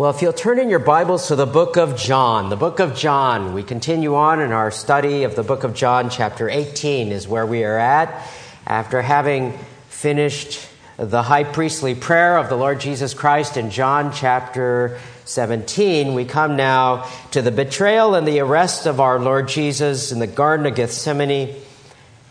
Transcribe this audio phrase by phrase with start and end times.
[0.00, 2.96] Well, if you'll turn in your Bibles to the book of John, the book of
[2.96, 7.28] John, we continue on in our study of the book of John, chapter 18 is
[7.28, 8.26] where we are at.
[8.66, 9.58] After having
[9.90, 10.66] finished
[10.96, 16.56] the high priestly prayer of the Lord Jesus Christ in John chapter 17, we come
[16.56, 20.76] now to the betrayal and the arrest of our Lord Jesus in the Garden of
[20.76, 21.54] Gethsemane.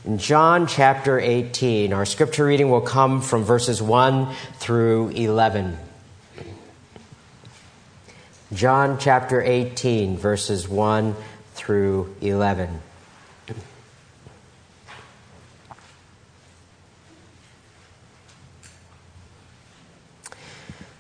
[0.06, 5.78] In John chapter 18, our scripture reading will come from verses 1 through 11.
[8.52, 11.16] John chapter 18, verses 1
[11.53, 12.81] through 11.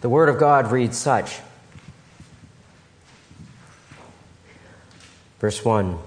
[0.01, 1.39] The Word of God reads such.
[5.39, 5.97] Verse 1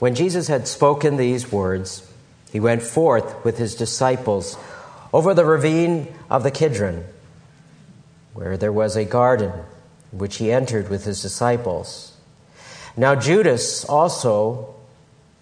[0.00, 2.06] When Jesus had spoken these words,
[2.52, 4.58] he went forth with his disciples
[5.14, 7.06] over the ravine of the Kidron,
[8.34, 9.52] where there was a garden
[10.12, 12.12] which he entered with his disciples.
[12.96, 14.74] Now, Judas also,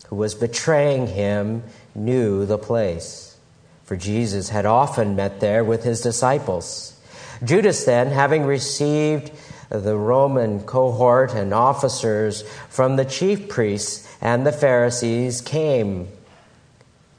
[0.08, 1.62] who was betraying him,
[1.94, 3.36] knew the place,
[3.84, 6.94] for Jesus had often met there with his disciples.
[7.42, 9.32] Judas, then, having received
[9.70, 16.08] the Roman cohort and officers from the chief priests and the Pharisees, came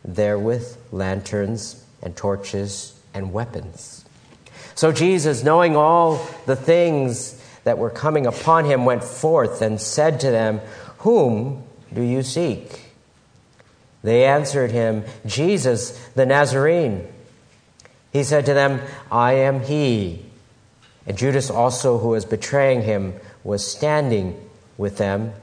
[0.04, 4.06] there with lanterns and torches and weapons.
[4.76, 7.39] So Jesus, knowing all the things
[7.70, 10.60] that were coming upon him went forth and said to them,
[11.06, 11.62] Whom
[11.94, 12.94] do you seek?
[14.02, 17.08] They answered him, Jesus the Nazarene.
[18.12, 18.82] He said to them,
[19.12, 20.26] I am he.
[21.06, 25.34] And Judas also, who was betraying him, was standing with them.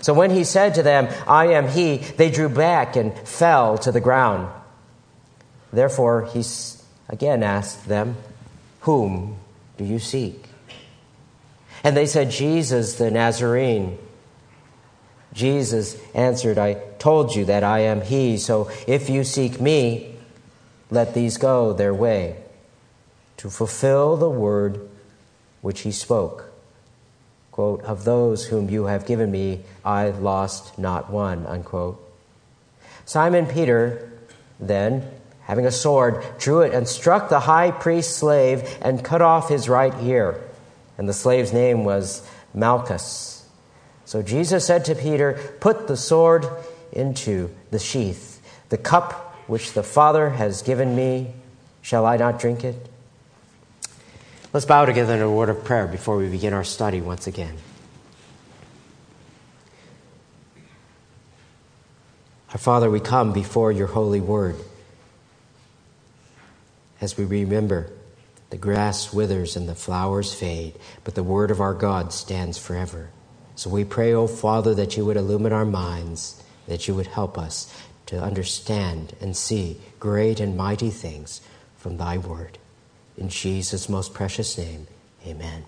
[0.00, 3.92] So when he said to them, I am he, they drew back and fell to
[3.92, 4.48] the ground.
[5.70, 6.42] Therefore, he
[7.10, 8.16] again asked them,
[8.80, 9.36] Whom
[9.76, 10.49] do you seek?
[11.82, 13.98] And they said, Jesus the Nazarene.
[15.32, 20.16] Jesus answered, I told you that I am he, so if you seek me,
[20.90, 22.36] let these go their way,
[23.36, 24.88] to fulfill the word
[25.62, 26.46] which he spoke.
[27.52, 32.04] Quote, of those whom you have given me, I lost not one, unquote.
[33.04, 34.12] Simon Peter,
[34.58, 35.08] then,
[35.42, 39.68] having a sword, drew it and struck the high priest's slave and cut off his
[39.68, 40.40] right ear
[41.00, 43.48] and the slave's name was Malchus.
[44.04, 46.46] So Jesus said to Peter, Put the sword
[46.92, 48.42] into the sheath.
[48.68, 51.32] The cup which the Father has given me,
[51.80, 52.76] shall I not drink it?
[54.52, 57.56] Let's bow together in a word of prayer before we begin our study once again.
[62.52, 64.56] Our Father, we come before your holy word
[67.00, 67.90] as we remember
[68.50, 70.74] the grass withers and the flowers fade,
[71.04, 73.10] but the word of our God stands forever.
[73.54, 77.38] So we pray, O Father, that you would illumine our minds, that you would help
[77.38, 77.72] us
[78.06, 81.40] to understand and see great and mighty things
[81.76, 82.58] from thy word.
[83.16, 84.88] In Jesus' most precious name,
[85.26, 85.64] amen.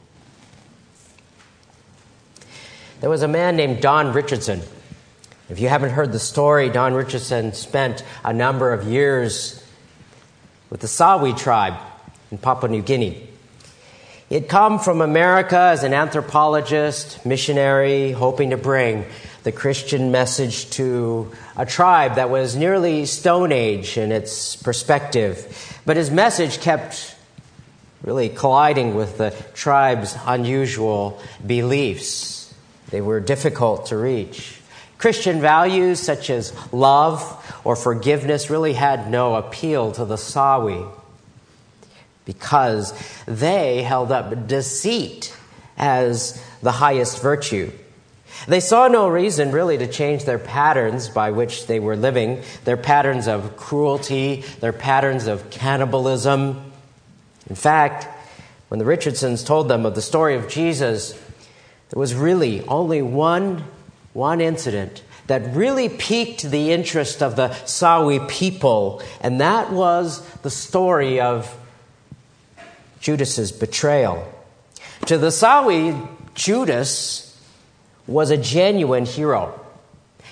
[3.01, 4.63] There was a man named Don Richardson.
[5.49, 9.63] If you haven't heard the story, Don Richardson spent a number of years
[10.71, 11.75] with the Sawi tribe
[12.33, 13.29] in Papua New Guinea.
[14.29, 19.05] He had come from America as an anthropologist, missionary, hoping to bring
[19.43, 25.79] the Christian message to a tribe that was nearly Stone Age in its perspective.
[25.85, 27.15] But his message kept
[28.03, 32.55] really colliding with the tribe's unusual beliefs.
[32.89, 34.59] They were difficult to reach.
[34.97, 37.21] Christian values such as love
[37.65, 40.91] or forgiveness really had no appeal to the Sawi
[42.25, 42.93] because
[43.27, 45.37] they held up deceit
[45.77, 47.73] as the highest virtue.
[48.47, 52.77] They saw no reason really to change their patterns by which they were living, their
[52.77, 56.73] patterns of cruelty, their patterns of cannibalism.
[57.49, 58.09] In fact,
[58.69, 63.65] when the Richardsons told them of the story of Jesus, there was really only one,
[64.13, 70.51] one incident that really piqued the interest of the Sawi people, and that was the
[70.51, 71.55] story of
[73.03, 74.27] Judas's betrayal.
[75.07, 77.29] To the Sawi, Judas
[78.07, 79.61] was a genuine hero.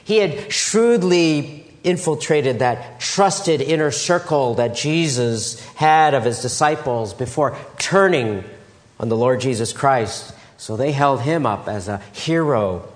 [0.05, 7.57] He had shrewdly infiltrated that trusted inner circle that Jesus had of his disciples before
[7.79, 8.45] turning
[8.99, 10.35] on the Lord Jesus Christ.
[10.57, 12.89] So they held him up as a hero.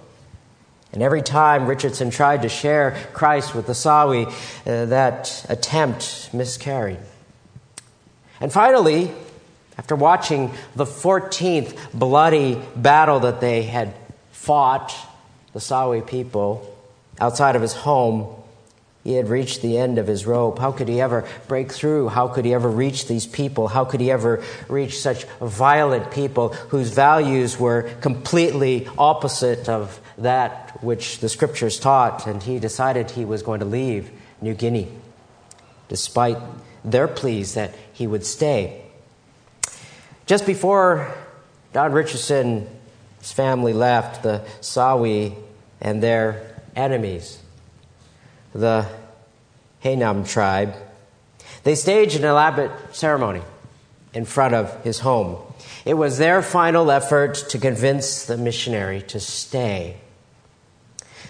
[0.93, 7.01] And every time Richardson tried to share Christ with the Sawi, uh, that attempt miscarried.
[8.41, 9.11] And finally,
[9.77, 13.95] After watching the 14th bloody battle that they had
[14.31, 14.95] fought,
[15.53, 16.71] the Sawi people,
[17.21, 18.35] outside of his home,
[19.05, 20.59] he had reached the end of his rope.
[20.59, 22.09] How could he ever break through?
[22.09, 23.69] How could he ever reach these people?
[23.69, 30.83] How could he ever reach such violent people whose values were completely opposite of that
[30.83, 32.27] which the scriptures taught?
[32.27, 34.11] And he decided he was going to leave
[34.41, 34.89] New Guinea,
[35.89, 36.39] despite
[36.83, 38.84] their pleas that he would stay.
[40.27, 41.15] Just before
[41.75, 42.67] Don Richardson's
[43.21, 45.35] family left, the Sawi
[45.83, 47.39] and their enemies,
[48.55, 48.87] the
[49.83, 50.75] Haenam tribe,
[51.65, 53.43] they staged an elaborate ceremony
[54.15, 55.37] in front of his home.
[55.85, 59.99] It was their final effort to convince the missionary to stay.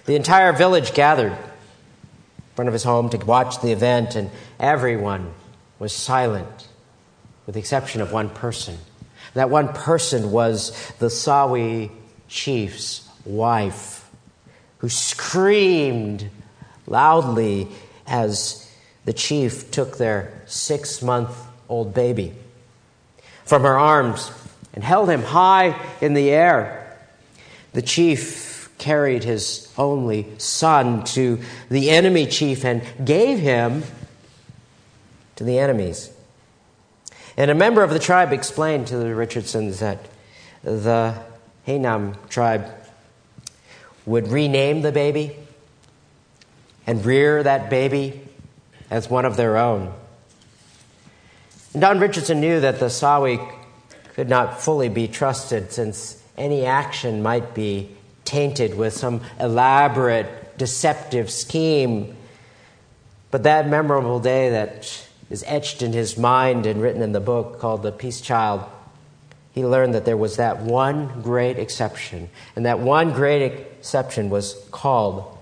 [0.05, 4.31] The entire village gathered in front of his home to watch the event, and
[4.61, 5.33] everyone
[5.81, 6.69] was silent
[7.47, 8.79] with the exception of one person.
[9.35, 11.91] That one person was the Sawi
[12.29, 14.09] chief's wife,
[14.79, 16.29] who screamed
[16.87, 17.69] loudly
[18.07, 18.71] as
[19.05, 21.37] the chief took their six month
[21.69, 22.35] old baby
[23.45, 24.31] from her arms
[24.73, 26.99] and held him high in the air.
[27.73, 33.83] The chief carried his only son to the enemy chief and gave him
[35.37, 36.14] to the enemies.
[37.37, 39.99] And a member of the tribe explained to the Richardsons that
[40.63, 41.15] the
[41.67, 42.71] Haenam tribe
[44.07, 45.37] would rename the baby
[46.87, 48.21] and rear that baby
[48.91, 49.93] as one of their own.
[51.73, 53.53] And Don Richardson knew that the Sawi
[54.15, 57.91] could not fully be trusted since any action might be
[58.25, 62.17] tainted with some elaborate, deceptive scheme.
[63.31, 67.59] But that memorable day that is etched in his mind and written in the book
[67.59, 68.65] called The Peace Child,
[69.55, 72.29] he learned that there was that one great exception.
[72.57, 75.39] And that one great exception was called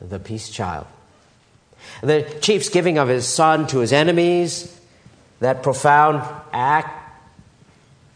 [0.00, 0.86] the peace child.
[2.00, 4.72] The chief's giving of his son to his enemies,
[5.40, 6.22] that profound
[6.52, 7.02] act,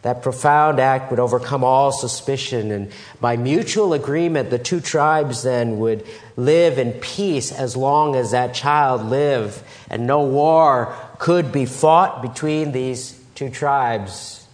[0.03, 2.71] that profound act would overcome all suspicion.
[2.71, 6.07] And by mutual agreement, the two tribes then would
[6.37, 12.23] live in peace as long as that child lived, and no war could be fought
[12.23, 14.47] between these two tribes,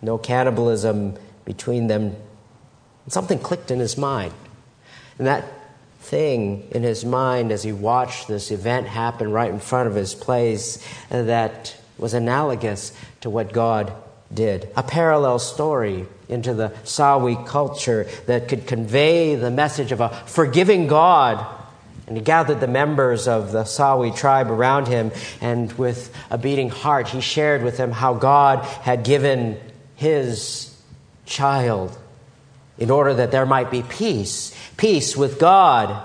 [0.00, 2.14] no cannibalism between them.
[3.04, 4.32] And something clicked in his mind.
[5.18, 5.44] And that
[5.98, 10.14] thing in his mind as he watched this event happen right in front of his
[10.14, 10.78] place
[11.10, 12.92] uh, that was analogous
[13.22, 13.92] to what God
[14.32, 14.68] did.
[14.76, 20.86] A parallel story into the Sawi culture that could convey the message of a forgiving
[20.86, 21.44] God.
[22.08, 26.70] And he gathered the members of the Sawi tribe around him, and with a beating
[26.70, 29.60] heart, he shared with them how God had given
[29.94, 30.74] his
[31.26, 31.96] child
[32.78, 36.02] in order that there might be peace peace with God,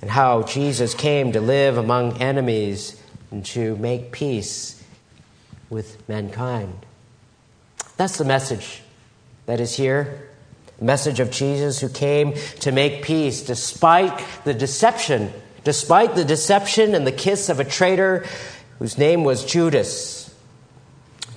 [0.00, 2.98] and how Jesus came to live among enemies
[3.30, 4.82] and to make peace
[5.68, 6.86] with mankind.
[7.96, 8.82] That's the message
[9.46, 10.30] that is here.
[10.84, 15.32] Message of Jesus who came to make peace despite the deception,
[15.64, 18.26] despite the deception and the kiss of a traitor
[18.78, 20.34] whose name was Judas.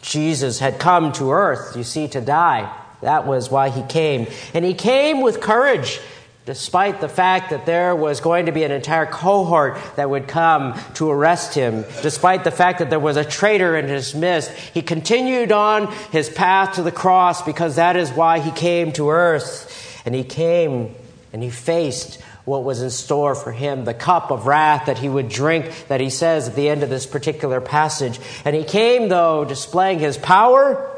[0.01, 2.73] Jesus had come to earth, you see, to die.
[3.01, 4.27] That was why he came.
[4.53, 6.01] And he came with courage,
[6.47, 10.79] despite the fact that there was going to be an entire cohort that would come
[10.93, 14.49] to arrest him, despite the fact that there was a traitor in his midst.
[14.73, 19.09] He continued on his path to the cross because that is why he came to
[19.09, 20.01] earth.
[20.05, 20.95] And he came
[21.33, 25.09] and he faced what was in store for him, the cup of wrath that he
[25.09, 28.21] would drink, that he says at the end of this particular passage.
[28.45, 30.93] And he came, though, displaying his power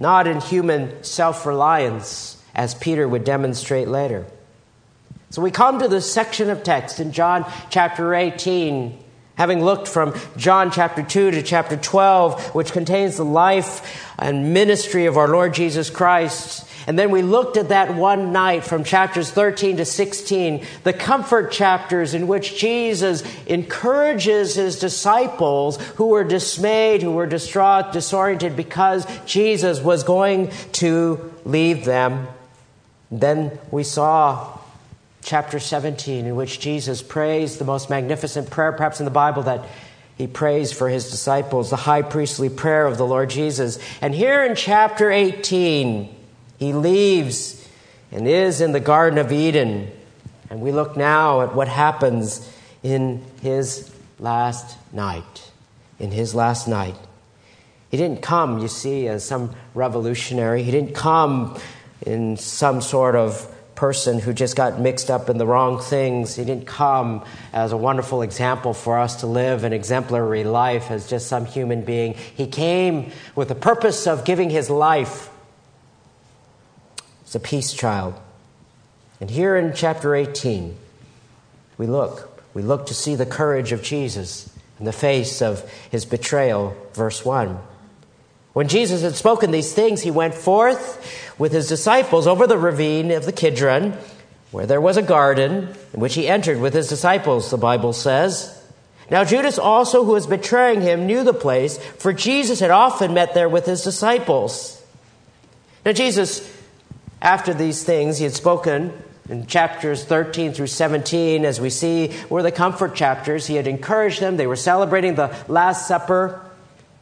[0.00, 4.24] not in human self reliance, as Peter would demonstrate later.
[5.30, 8.98] So we come to this section of text in John chapter 18,
[9.34, 15.04] having looked from John chapter 2 to chapter 12, which contains the life and ministry
[15.04, 16.66] of our Lord Jesus Christ.
[16.86, 21.52] And then we looked at that one night from chapters 13 to 16, the comfort
[21.52, 29.06] chapters in which Jesus encourages his disciples who were dismayed, who were distraught, disoriented because
[29.26, 32.28] Jesus was going to leave them.
[33.10, 34.57] Then we saw
[35.28, 39.66] chapter 17, in which Jesus prays the most magnificent prayer, perhaps in the Bible, that
[40.16, 43.78] he prays for his disciples, the high priestly prayer of the Lord Jesus.
[44.00, 46.08] And here in chapter 18,
[46.58, 47.68] he leaves
[48.10, 49.92] and is in the Garden of Eden.
[50.48, 52.50] And we look now at what happens
[52.82, 55.50] in his last night.
[55.98, 56.96] In his last night.
[57.90, 60.62] He didn't come, you see, as some revolutionary.
[60.62, 61.60] He didn't come
[62.06, 66.34] in some sort of person who just got mixed up in the wrong things.
[66.34, 71.08] He didn't come as a wonderful example for us to live an exemplary life as
[71.08, 72.14] just some human being.
[72.14, 75.30] He came with the purpose of giving his life
[77.24, 78.14] as a peace child.
[79.20, 80.76] And here in chapter 18,
[81.78, 82.42] we look.
[82.54, 87.24] We look to see the courage of Jesus in the face of his betrayal, verse
[87.24, 87.56] 1.
[88.58, 93.12] When Jesus had spoken these things, he went forth with his disciples over the ravine
[93.12, 93.96] of the Kidron,
[94.50, 98.60] where there was a garden, in which he entered with his disciples, the Bible says.
[99.12, 103.32] Now Judas also, who was betraying him, knew the place, for Jesus had often met
[103.32, 104.84] there with his disciples.
[105.86, 106.52] Now Jesus,
[107.22, 108.92] after these things, he had spoken
[109.28, 113.46] in chapters 13 through 17, as we see, were the comfort chapters.
[113.46, 114.36] He had encouraged them.
[114.36, 116.44] They were celebrating the Last Supper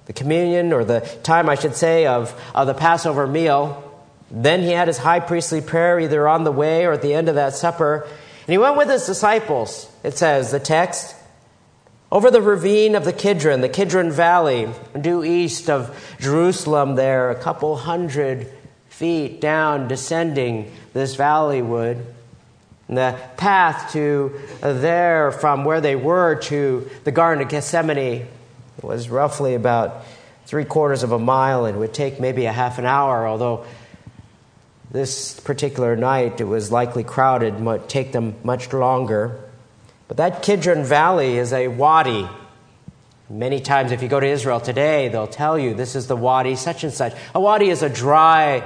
[0.06, 3.82] the communion, or the time, I should say, of, of the Passover meal.
[4.30, 7.28] Then he had his high priestly prayer either on the way or at the end
[7.28, 8.06] of that supper.
[8.46, 11.14] And he went with his disciples, it says, the text,
[12.10, 14.68] over the ravine of the Kidron, the Kidron Valley,
[15.00, 18.52] due east of Jerusalem, there, a couple hundred
[18.88, 22.06] feet down, descending this valley would.
[22.88, 28.28] And the path to there, from where they were to the Garden of Gethsemane,
[28.78, 30.04] it was roughly about
[30.46, 33.64] three quarters of a mile and would take maybe a half an hour, although
[34.90, 39.40] this particular night it was likely crowded, might take them much longer.
[40.08, 42.28] But that Kidron Valley is a wadi.
[43.28, 46.54] Many times, if you go to Israel today, they'll tell you this is the wadi,
[46.54, 47.12] such and such.
[47.34, 48.62] A wadi is a dry,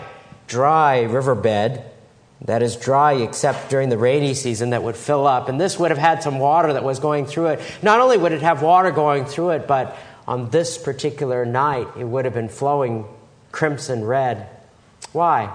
[0.47, 1.83] dry riverbed
[2.43, 5.49] that is dry except during the rainy season that would fill up.
[5.49, 7.61] And this would have had some water that was going through it.
[7.83, 12.05] Not only would it have water going through it, but on this particular night, it
[12.05, 13.05] would have been flowing
[13.53, 14.49] crimson red.
[15.13, 15.55] Why?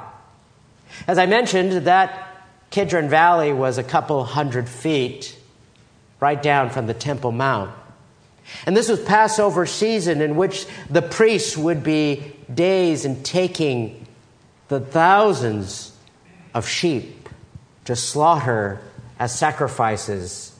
[1.07, 2.35] As I mentioned, that
[2.69, 5.37] Kidron Valley was a couple hundred feet
[6.19, 7.71] right down from the Temple Mount.
[8.65, 14.05] And this was Passover season in which the priests would be days in taking
[14.67, 15.94] the thousands
[16.55, 17.27] of sheep
[17.83, 18.79] to slaughter
[19.19, 20.53] as sacrifices,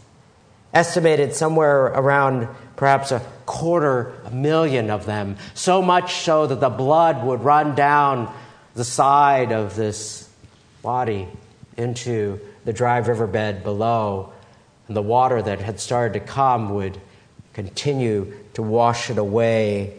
[0.73, 6.69] estimated somewhere around perhaps a quarter a million of them, so much so that the
[6.69, 8.31] blood would run down
[8.75, 10.29] the side of this
[10.83, 11.27] body
[11.77, 14.33] into the dry riverbed below,
[14.87, 16.99] and the water that had started to come would
[17.53, 19.97] continue to wash it away.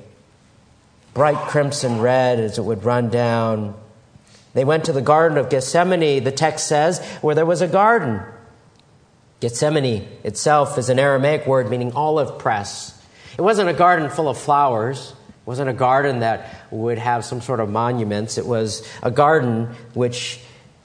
[1.15, 3.75] Bright crimson red as it would run down
[4.57, 8.23] they went to the Garden of Gethsemane, the text says, where there was a garden.
[9.39, 12.99] Gethsemane itself is an Aramaic word meaning olive press.
[13.37, 15.11] It wasn't a garden full of flowers.
[15.11, 18.39] It wasn't a garden that would have some sort of monuments.
[18.39, 20.41] It was a garden which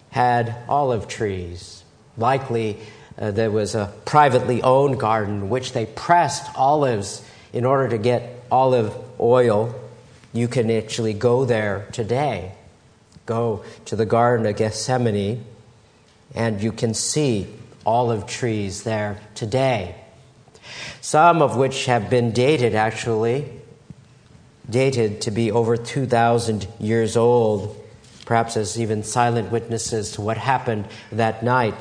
[0.09, 1.85] had olive trees.
[2.17, 2.77] Likely,
[3.17, 7.23] uh, there was a privately owned garden which they pressed olives
[7.53, 9.73] in order to get olive oil.
[10.33, 12.55] You can actually go there today
[13.31, 15.45] go to the Garden of Gethsemane,
[16.35, 17.47] and you can see
[17.85, 19.95] olive trees there today.
[20.99, 23.49] Some of which have been dated, actually,
[24.69, 27.77] dated to be over 2,000 years old,
[28.25, 31.75] perhaps as even silent witnesses to what happened that night.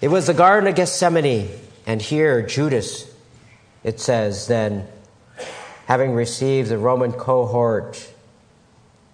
[0.00, 1.48] It was the Garden of Gethsemane,
[1.86, 3.06] and here Judas,
[3.84, 4.88] it says, then,
[5.86, 8.12] having received the Roman cohort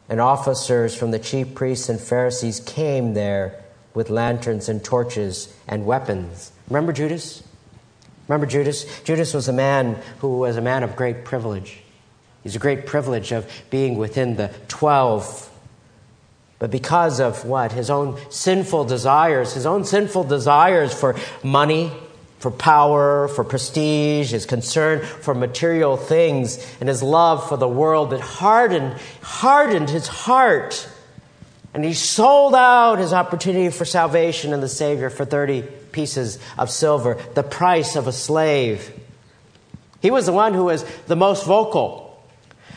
[0.08, 3.62] and officers from the chief priests and Pharisees came there
[3.94, 6.52] with lanterns and torches and weapons.
[6.68, 7.42] Remember Judas?
[8.28, 8.84] Remember Judas?
[9.02, 11.80] Judas was a man who was a man of great privilege.
[12.42, 15.50] He's a great privilege of being within the 12.
[16.58, 17.72] But because of what?
[17.72, 21.92] His own sinful desires, his own sinful desires for money,
[22.38, 28.10] for power, for prestige, his concern for material things, and his love for the world
[28.10, 30.88] that hardened, hardened his heart.
[31.72, 35.62] And he sold out his opportunity for salvation and the Savior for 30
[35.92, 38.92] pieces of silver, the price of a slave.
[40.02, 42.22] He was the one who was the most vocal.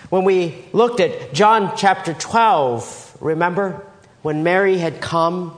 [0.10, 3.86] When we looked at John chapter 12, remember?
[4.22, 5.58] When Mary had come,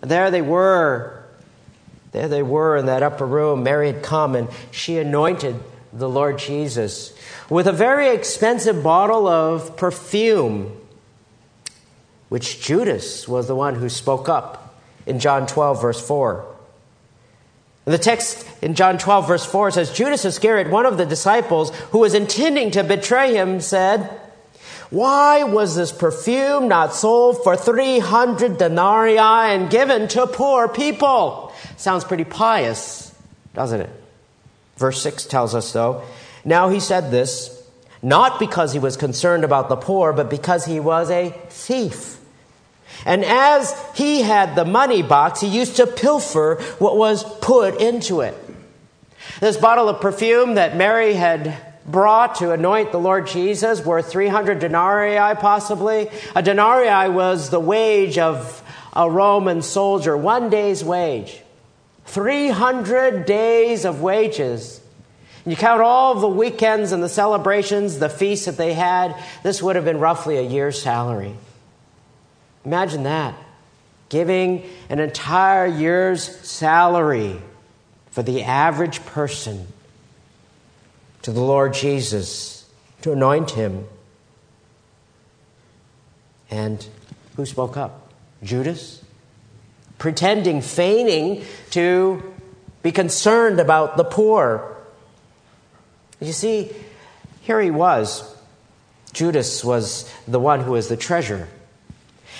[0.00, 1.21] there they were
[2.12, 3.62] there they were in that upper room.
[3.62, 5.56] Mary had come and she anointed
[5.92, 7.12] the Lord Jesus
[7.50, 10.78] with a very expensive bottle of perfume,
[12.28, 16.46] which Judas was the one who spoke up in John 12, verse 4.
[17.84, 21.98] The text in John 12, verse 4 says Judas Iscariot, one of the disciples who
[21.98, 24.08] was intending to betray him, said,
[24.92, 31.54] Why was this perfume not sold for 300 denarii and given to poor people?
[31.78, 33.10] Sounds pretty pious,
[33.54, 33.90] doesn't it?
[34.76, 36.02] Verse 6 tells us, though,
[36.44, 37.58] now he said this
[38.02, 42.20] not because he was concerned about the poor, but because he was a thief.
[43.06, 48.20] And as he had the money box, he used to pilfer what was put into
[48.20, 48.36] it.
[49.40, 54.58] This bottle of perfume that Mary had brought to anoint the Lord Jesus, worth 300
[54.58, 56.08] denarii possibly.
[56.34, 58.62] A denarii was the wage of
[58.92, 61.40] a Roman soldier, one day's wage.
[62.06, 64.80] 300 days of wages.
[65.44, 69.76] You count all the weekends and the celebrations, the feasts that they had, this would
[69.76, 71.34] have been roughly a year's salary.
[72.64, 73.34] Imagine that.
[74.08, 77.40] Giving an entire year's salary
[78.10, 79.66] for the average person
[81.22, 82.68] to the Lord Jesus
[83.02, 83.86] to anoint him.
[86.50, 86.86] And
[87.36, 88.12] who spoke up?
[88.42, 89.02] Judas?
[89.98, 92.34] Pretending, feigning to
[92.82, 94.76] be concerned about the poor.
[96.20, 96.70] You see,
[97.42, 98.28] here he was.
[99.12, 101.48] Judas was the one who was the treasurer.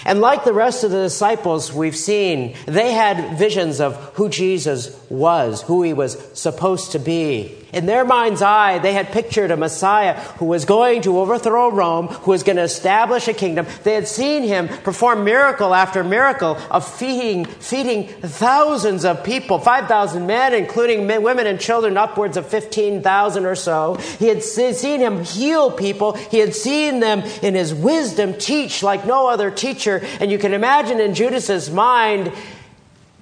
[0.05, 4.99] And like the rest of the disciples we've seen, they had visions of who Jesus
[5.09, 7.62] was, who he was supposed to be.
[7.73, 12.09] In their mind's eye, they had pictured a Messiah who was going to overthrow Rome,
[12.09, 13.67] who was going to establish a kingdom.
[13.83, 20.27] They had seen him perform miracle after miracle of feeding, feeding thousands of people, 5,000
[20.27, 23.95] men, including men, women and children, upwards of 15,000 or so.
[24.19, 26.13] He had seen him heal people.
[26.13, 30.03] He had seen them in his wisdom teach like no other teacher.
[30.21, 32.33] And you can imagine in Judas's mind,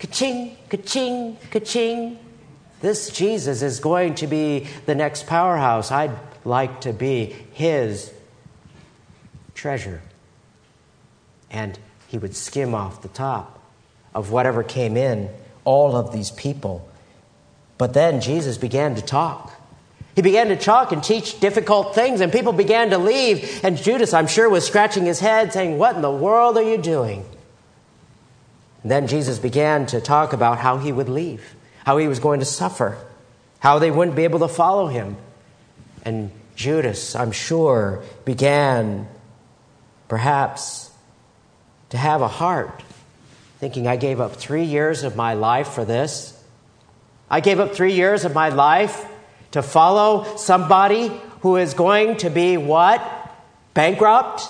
[0.00, 2.18] ka-ching, ka-ching, ka-ching.
[2.80, 5.90] This Jesus is going to be the next powerhouse.
[5.90, 8.12] I'd like to be his
[9.54, 10.00] treasure.
[11.50, 13.58] And he would skim off the top
[14.14, 15.28] of whatever came in,
[15.64, 16.88] all of these people.
[17.76, 19.54] But then Jesus began to talk.
[20.16, 23.60] He began to talk and teach difficult things, and people began to leave.
[23.62, 26.78] And Judas, I'm sure, was scratching his head, saying, What in the world are you
[26.78, 27.24] doing?
[28.82, 32.40] And then Jesus began to talk about how he would leave how he was going
[32.40, 32.96] to suffer,
[33.58, 35.16] how they wouldn't be able to follow him.
[36.04, 39.08] And Judas, I'm sure, began
[40.08, 40.90] perhaps
[41.90, 42.82] to have a heart,
[43.58, 46.36] thinking, I gave up three years of my life for this.
[47.30, 49.06] I gave up three years of my life
[49.52, 53.00] to follow somebody who is going to be what?
[53.74, 54.42] Bankrupt?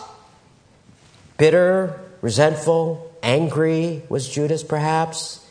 [1.39, 5.47] Bitter, resentful, angry was Judas perhaps,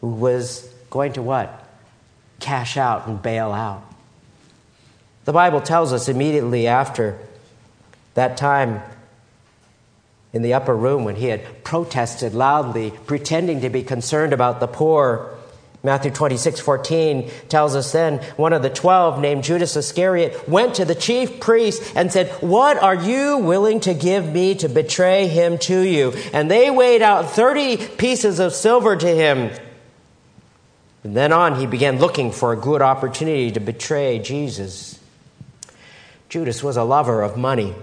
[0.00, 1.66] who was going to what?
[2.40, 3.82] Cash out and bail out.
[5.24, 7.18] The Bible tells us immediately after
[8.14, 8.82] that time
[10.32, 14.66] in the upper room when he had protested loudly, pretending to be concerned about the
[14.66, 15.36] poor.
[15.82, 20.84] Matthew 26, 14 tells us then one of the twelve, named Judas Iscariot, went to
[20.84, 25.56] the chief priest and said, What are you willing to give me to betray him
[25.58, 26.12] to you?
[26.34, 29.50] And they weighed out 30 pieces of silver to him.
[31.02, 34.98] From then on, he began looking for a good opportunity to betray Jesus.
[36.28, 37.74] Judas was a lover of money,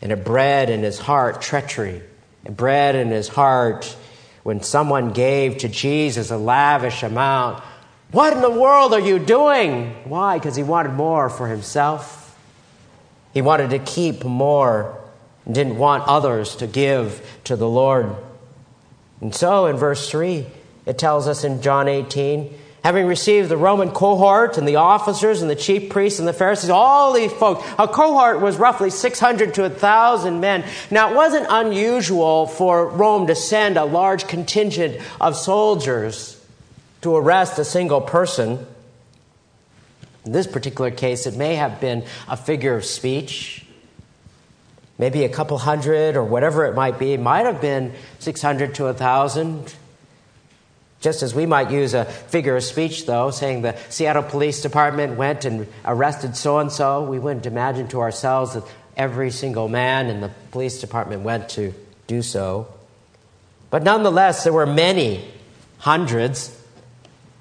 [0.00, 2.02] and it bred in his heart treachery.
[2.44, 3.94] It bred in his heart
[4.42, 7.62] when someone gave to Jesus a lavish amount.
[8.12, 9.92] What in the world are you doing?
[10.04, 10.38] Why?
[10.38, 12.38] Because he wanted more for himself.
[13.34, 14.98] He wanted to keep more
[15.44, 18.14] and didn't want others to give to the Lord.
[19.20, 20.46] And so in verse 3,
[20.86, 25.50] it tells us in John 18, having received the Roman cohort and the officers and
[25.50, 29.62] the chief priests and the Pharisees, all these folks, a cohort was roughly 600 to
[29.62, 30.64] 1,000 men.
[30.88, 36.40] Now, it wasn't unusual for Rome to send a large contingent of soldiers
[37.02, 38.64] to arrest a single person.
[40.24, 43.66] In this particular case, it may have been a figure of speech.
[44.98, 47.12] Maybe a couple hundred or whatever it might be.
[47.12, 49.74] It might have been 600 to 1,000.
[51.00, 55.16] Just as we might use a figure of speech, though, saying the Seattle Police Department
[55.16, 58.64] went and arrested so and so, we wouldn't imagine to ourselves that
[58.96, 61.74] every single man in the police department went to
[62.06, 62.66] do so.
[63.70, 65.30] But nonetheless, there were many,
[65.78, 66.56] hundreds,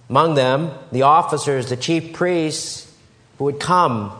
[0.10, 2.92] among them the officers, the chief priests,
[3.38, 4.12] who would come.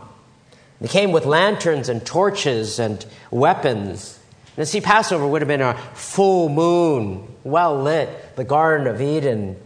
[0.80, 4.15] They came with lanterns and torches and weapons.
[4.56, 9.56] And see, Passover would have been a full moon, well lit, the Garden of Eden.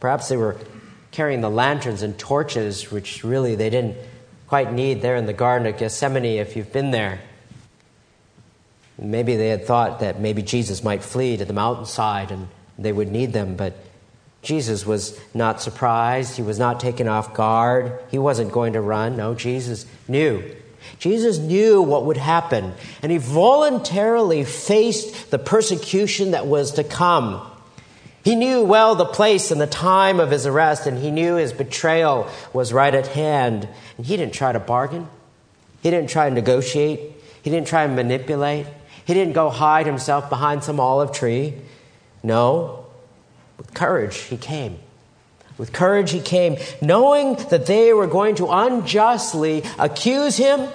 [0.00, 0.56] Perhaps they were
[1.12, 3.96] carrying the lanterns and torches, which really they didn't
[4.48, 7.20] quite need there in the Garden of Gethsemane if you've been there.
[8.98, 13.10] Maybe they had thought that maybe Jesus might flee to the mountainside and they would
[13.10, 13.74] need them, but
[14.42, 16.36] Jesus was not surprised.
[16.36, 17.98] He was not taken off guard.
[18.10, 19.16] He wasn't going to run.
[19.16, 20.54] No, Jesus knew.
[20.98, 27.44] Jesus knew what would happen, and he voluntarily faced the persecution that was to come.
[28.24, 31.52] He knew well the place and the time of his arrest, and he knew his
[31.52, 33.68] betrayal was right at hand.
[33.98, 35.08] And he didn't try to bargain.
[35.82, 37.00] He didn't try to negotiate.
[37.42, 38.66] He didn't try to manipulate.
[39.04, 41.54] He didn't go hide himself behind some olive tree.
[42.22, 42.86] No,
[43.58, 44.78] with courage, he came.
[45.56, 50.68] With courage, he came, knowing that they were going to unjustly accuse him,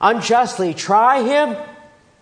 [0.00, 1.56] unjustly try him,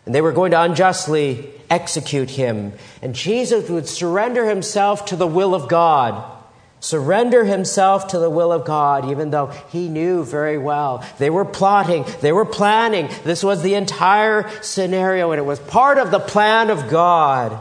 [0.07, 2.72] and they were going to unjustly execute him.
[3.03, 6.31] And Jesus would surrender himself to the will of God.
[6.79, 11.05] Surrender himself to the will of God, even though he knew very well.
[11.18, 13.09] They were plotting, they were planning.
[13.24, 17.59] This was the entire scenario, and it was part of the plan of God.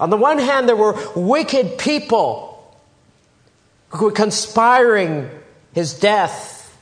[0.00, 2.51] On the one hand, there were wicked people
[3.92, 5.30] who were conspiring
[5.74, 6.76] his death,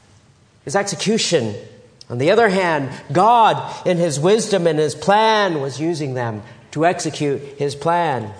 [0.64, 1.54] his execution.
[2.08, 6.42] On the other hand, God, in his wisdom and his plan, was using them
[6.72, 8.32] to execute his plan.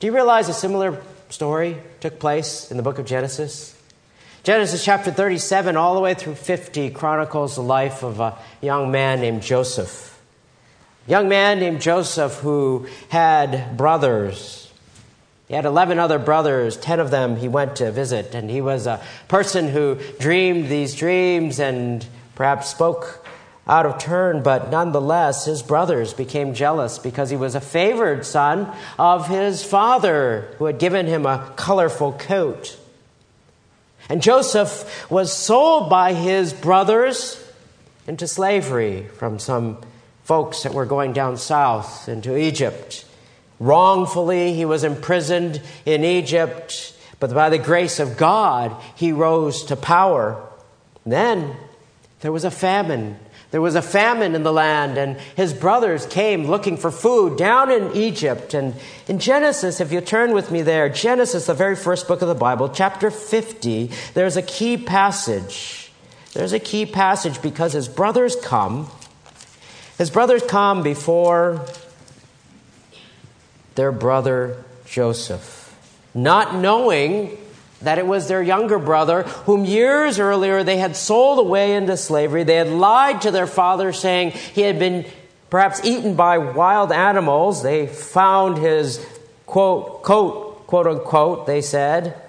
[0.00, 3.74] Do you realize a similar story took place in the book of Genesis?
[4.42, 9.20] Genesis chapter 37, all the way through 50, chronicles the life of a young man
[9.20, 10.16] named Joseph
[11.06, 14.65] young man named Joseph who had brothers.
[15.48, 16.76] He had 11 other brothers.
[16.76, 18.34] 10 of them he went to visit.
[18.34, 22.04] And he was a person who dreamed these dreams and
[22.34, 23.26] perhaps spoke
[23.68, 28.72] out of turn, but nonetheless, his brothers became jealous because he was a favored son
[28.96, 32.78] of his father who had given him a colorful coat.
[34.08, 37.42] And Joseph was sold by his brothers
[38.06, 39.78] into slavery from some
[40.22, 43.04] folks that were going down south into Egypt.
[43.58, 49.76] Wrongfully, he was imprisoned in Egypt, but by the grace of God, he rose to
[49.76, 50.42] power.
[51.04, 51.56] Then
[52.20, 53.18] there was a famine.
[53.52, 57.70] There was a famine in the land, and his brothers came looking for food down
[57.70, 58.52] in Egypt.
[58.52, 58.74] And
[59.08, 62.34] in Genesis, if you turn with me there, Genesis, the very first book of the
[62.34, 65.90] Bible, chapter 50, there's a key passage.
[66.34, 68.90] There's a key passage because his brothers come
[69.98, 71.64] his brothers come before
[73.76, 75.74] their brother Joseph,
[76.14, 77.36] not knowing
[77.82, 82.42] that it was their younger brother, whom years earlier they had sold away into slavery.
[82.42, 85.04] They had lied to their father, saying he had been
[85.50, 87.62] perhaps eaten by wild animals.
[87.62, 89.04] They found his
[89.44, 92.20] quote, coat, quote unquote, they said.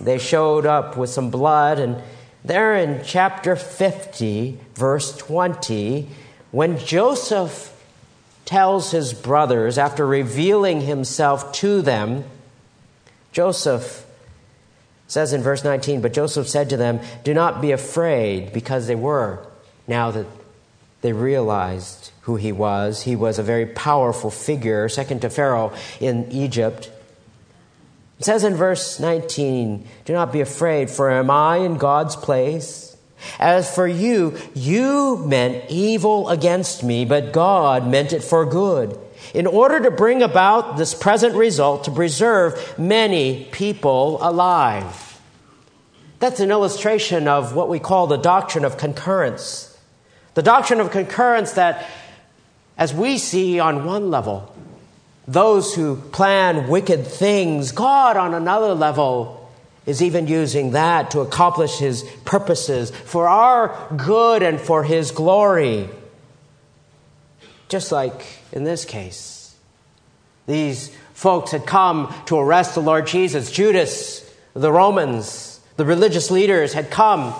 [0.00, 1.78] They showed up with some blood.
[1.78, 2.02] And
[2.44, 6.08] there in chapter 50, verse 20,
[6.50, 7.74] when Joseph
[8.48, 12.24] tells his brothers, after revealing himself to them,
[13.30, 14.06] Joseph
[15.06, 18.94] says in verse 19, But Joseph said to them, Do not be afraid, because they
[18.94, 19.46] were,
[19.86, 20.24] now that
[21.02, 23.02] they realized who he was.
[23.02, 26.90] He was a very powerful figure, second to Pharaoh in Egypt.
[28.18, 32.87] It says in verse 19, Do not be afraid, for am I in God's place?
[33.38, 38.98] As for you, you meant evil against me, but God meant it for good,
[39.34, 45.20] in order to bring about this present result to preserve many people alive.
[46.20, 49.78] That's an illustration of what we call the doctrine of concurrence.
[50.34, 51.86] The doctrine of concurrence that,
[52.76, 54.54] as we see on one level,
[55.26, 59.47] those who plan wicked things, God on another level
[59.88, 65.88] is even using that to accomplish his purposes for our good and for his glory.
[67.70, 69.56] Just like in this case,
[70.46, 73.50] these folks had come to arrest the Lord Jesus.
[73.50, 77.34] Judas, the Romans, the religious leaders had come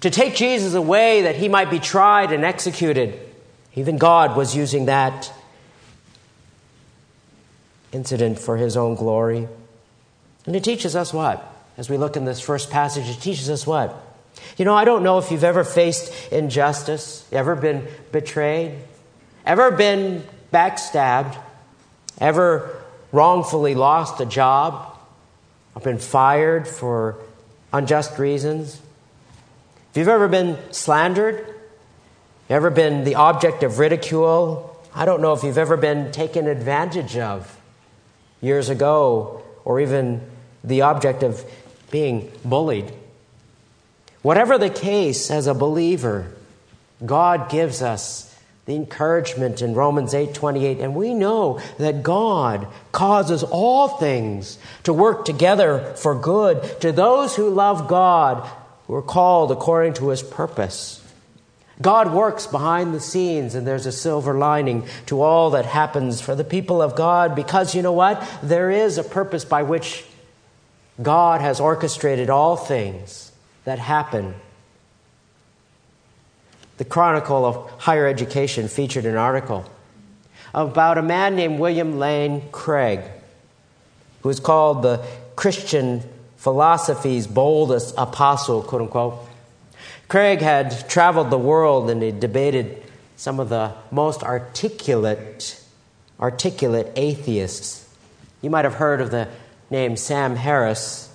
[0.00, 3.20] to take Jesus away that he might be tried and executed.
[3.76, 5.32] Even God was using that
[7.92, 9.46] incident for his own glory.
[10.44, 11.52] And it teaches us what?
[11.76, 13.94] As we look in this first passage, it teaches us what?
[14.56, 18.74] You know, I don't know if you've ever faced injustice, ever been betrayed,
[19.46, 21.36] ever been backstabbed,
[22.18, 22.82] ever
[23.12, 24.96] wrongfully lost a job,
[25.74, 27.16] or been fired for
[27.72, 28.80] unjust reasons.
[29.90, 31.54] If you've ever been slandered,
[32.48, 37.16] ever been the object of ridicule, I don't know if you've ever been taken advantage
[37.16, 37.60] of
[38.40, 40.20] years ago, or even
[40.62, 41.44] the object of
[41.94, 42.92] being bullied.
[44.20, 46.26] Whatever the case, as a believer,
[47.06, 50.80] God gives us the encouragement in Romans 8 28.
[50.80, 57.36] And we know that God causes all things to work together for good to those
[57.36, 58.44] who love God,
[58.88, 61.00] who are called according to his purpose.
[61.80, 66.34] God works behind the scenes, and there's a silver lining to all that happens for
[66.34, 68.20] the people of God because you know what?
[68.42, 70.04] There is a purpose by which
[71.02, 73.32] God has orchestrated all things
[73.64, 74.34] that happen
[76.76, 79.64] the Chronicle of Higher Education featured an article
[80.52, 83.00] about a man named William Lane Craig,
[84.22, 85.04] who is called the
[85.36, 86.02] Christian
[86.36, 89.18] philosophy's boldest apostle, quote unquote.
[90.08, 92.82] Craig had traveled the world and he debated
[93.16, 95.60] some of the most articulate,
[96.20, 97.88] articulate atheists.
[98.42, 99.28] You might have heard of the
[99.70, 101.12] name Sam Harris.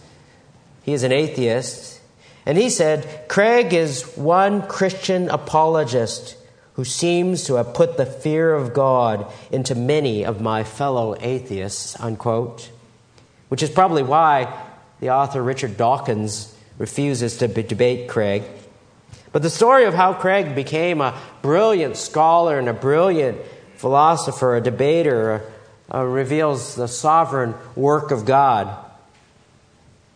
[0.83, 2.01] He is an atheist.
[2.45, 6.35] And he said, Craig is one Christian apologist
[6.73, 11.99] who seems to have put the fear of God into many of my fellow atheists,
[11.99, 12.71] unquote.
[13.49, 14.51] Which is probably why
[14.99, 18.43] the author Richard Dawkins refuses to debate Craig.
[19.31, 23.37] But the story of how Craig became a brilliant scholar and a brilliant
[23.75, 25.43] philosopher, a debater,
[25.93, 28.75] uh, reveals the sovereign work of God,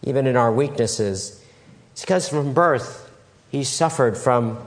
[0.03, 1.41] even in our weaknesses.
[1.91, 3.11] It's because from birth
[3.49, 4.57] he suffered from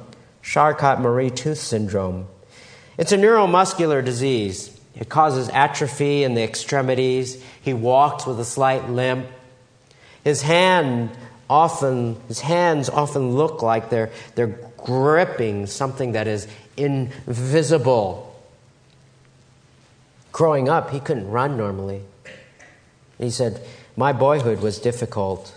[0.42, 2.26] Charcot Marie Tooth syndrome.
[2.98, 4.78] It's a neuromuscular disease.
[4.94, 7.42] It causes atrophy in the extremities.
[7.60, 9.26] He walks with a slight limp.
[10.24, 11.10] His hand
[11.48, 18.22] often his hands often look like they're they're gripping something that is invisible.
[20.36, 22.02] Growing up, he couldn't run normally.
[23.16, 25.50] He said, My boyhood was difficult.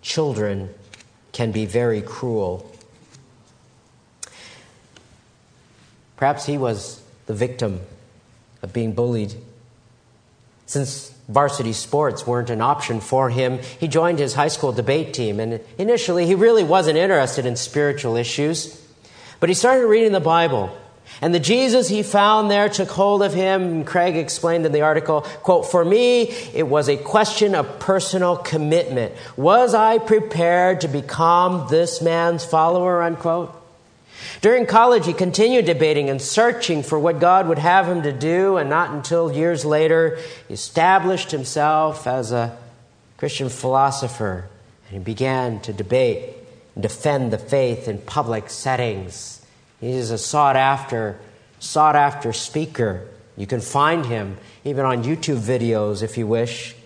[0.00, 0.72] Children
[1.32, 2.72] can be very cruel.
[6.16, 7.80] Perhaps he was the victim
[8.62, 9.34] of being bullied.
[10.66, 15.40] Since varsity sports weren't an option for him, he joined his high school debate team.
[15.40, 18.80] And initially, he really wasn't interested in spiritual issues.
[19.40, 20.78] But he started reading the Bible.
[21.20, 23.84] And the Jesus he found there took hold of him.
[23.84, 26.22] Craig explained in the article, quote, For me,
[26.54, 29.14] it was a question of personal commitment.
[29.36, 33.54] Was I prepared to become this man's follower, unquote?
[34.40, 38.56] During college, he continued debating and searching for what God would have him to do,
[38.56, 42.56] and not until years later, he established himself as a
[43.18, 44.48] Christian philosopher,
[44.88, 46.34] and he began to debate
[46.74, 49.31] and defend the faith in public settings.
[49.82, 51.18] He is a sought after,
[51.58, 53.08] sought after speaker.
[53.36, 56.76] You can find him even on YouTube videos if you wish.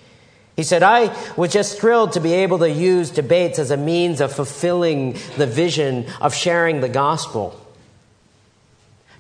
[0.57, 4.23] He said, I was just thrilled to be able to use debates as a means
[4.23, 7.61] of fulfilling the vision of sharing the gospel.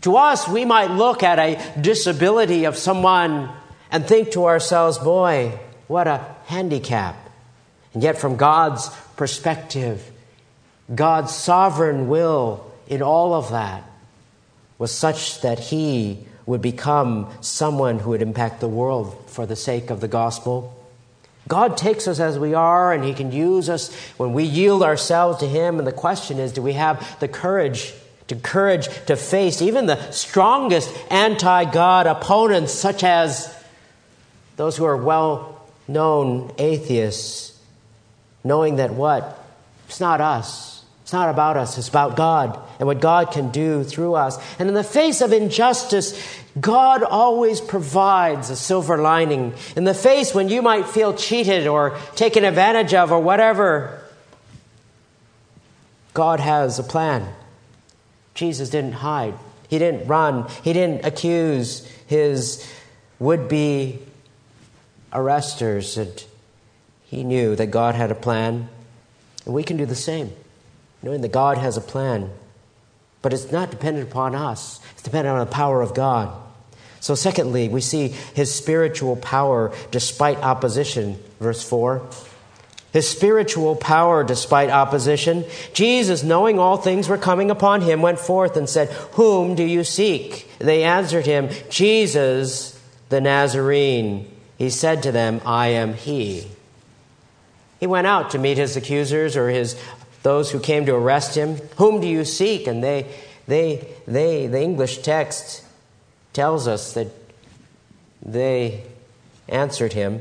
[0.00, 3.50] To us, we might look at a disability of someone
[3.90, 7.14] and think to ourselves, boy, what a handicap.
[7.92, 10.10] And yet, from God's perspective,
[10.94, 13.82] God's sovereign will in all of that
[14.78, 19.90] was such that he would become someone who would impact the world for the sake
[19.90, 20.72] of the gospel.
[21.48, 25.38] God takes us as we are, and He can use us when we yield ourselves
[25.40, 25.78] to Him.
[25.78, 27.94] And the question is do we have the courage
[28.28, 33.52] to courage to face even the strongest anti God opponents, such as
[34.56, 37.56] those who are well known atheists,
[38.42, 39.44] knowing that what?
[39.88, 40.75] It's not us.
[41.06, 44.38] It's not about us, it's about God and what God can do through us.
[44.58, 46.20] And in the face of injustice,
[46.60, 49.54] God always provides a silver lining.
[49.76, 54.02] In the face when you might feel cheated or taken advantage of or whatever,
[56.12, 57.32] God has a plan.
[58.34, 59.34] Jesus didn't hide,
[59.68, 62.68] He didn't run, He didn't accuse His
[63.20, 64.00] would be
[65.12, 65.96] arresters.
[65.96, 66.24] And
[67.04, 68.68] he knew that God had a plan,
[69.44, 70.32] and we can do the same
[71.06, 72.28] knowing that God has a plan.
[73.22, 76.36] But it's not dependent upon us, it's dependent on the power of God.
[76.98, 81.22] So, secondly, we see his spiritual power despite opposition.
[81.38, 82.04] Verse 4.
[82.92, 85.44] His spiritual power despite opposition.
[85.72, 89.84] Jesus, knowing all things were coming upon him, went forth and said, Whom do you
[89.84, 90.50] seek?
[90.58, 94.28] They answered him, Jesus the Nazarene.
[94.58, 96.48] He said to them, I am he.
[97.78, 99.76] He went out to meet his accusers or his
[100.26, 102.66] those who came to arrest him, Whom do you seek?
[102.66, 103.06] And they,
[103.46, 105.62] they, they, the English text
[106.32, 107.06] tells us that
[108.22, 108.82] they
[109.48, 110.20] answered him,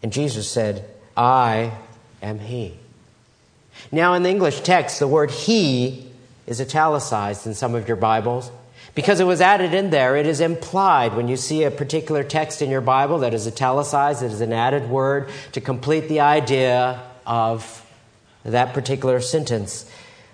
[0.00, 1.72] and Jesus said, I
[2.22, 2.76] am He.
[3.90, 6.06] Now, in the English text, the word He
[6.46, 8.48] is italicized in some of your Bibles.
[8.94, 12.62] Because it was added in there, it is implied when you see a particular text
[12.62, 17.02] in your Bible that is italicized, it is an added word to complete the idea
[17.26, 17.79] of
[18.44, 19.90] that particular sentence.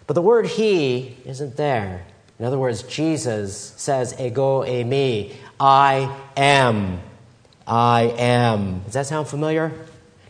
[0.06, 2.04] But the word he isn't there.
[2.38, 7.00] In other words, Jesus says, ego eimi, I am.
[7.66, 8.82] I am.
[8.84, 9.72] Does that sound familiar?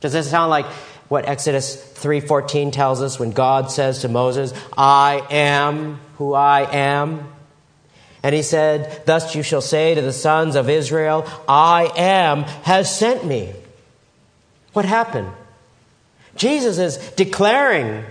[0.01, 0.67] Does that sound like
[1.09, 7.29] what Exodus 3:14 tells us when God says to Moses, "I am who I am"?
[8.23, 12.95] And he said, "Thus you shall say to the sons of Israel, I am has
[12.95, 13.53] sent me."
[14.73, 15.29] What happened?
[16.37, 18.05] Jesus is declaring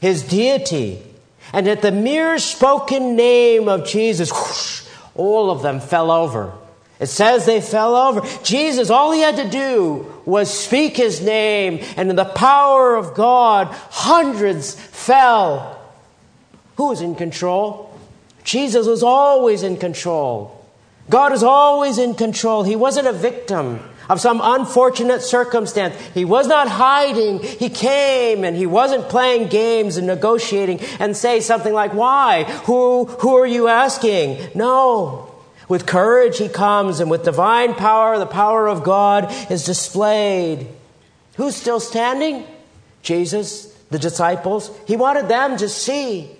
[0.00, 1.02] his deity.
[1.52, 4.84] And at the mere spoken name of Jesus, whoosh,
[5.14, 6.52] all of them fell over.
[6.98, 8.22] It says they fell over.
[8.42, 13.14] Jesus, all he had to do was speak his name, and in the power of
[13.14, 15.78] God, hundreds fell.
[16.76, 17.98] Who was in control?
[18.44, 20.64] Jesus was always in control.
[21.10, 22.62] God is always in control.
[22.62, 25.94] He wasn't a victim of some unfortunate circumstance.
[26.14, 27.40] He was not hiding.
[27.40, 32.44] He came and he wasn't playing games and negotiating and say something like, why?
[32.64, 34.38] Who, who are you asking?
[34.54, 35.32] No.
[35.68, 40.68] With courage he comes and with divine power, the power of God is displayed.
[41.36, 42.46] Who's still standing?
[43.02, 44.70] Jesus, the disciples.
[44.86, 46.30] He wanted them to see.